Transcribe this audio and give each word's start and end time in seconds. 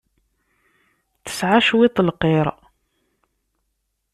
Tesɛa 1.25 1.59
cwiṭ 1.67 1.95
n 2.01 2.05
lqir. 2.13 2.47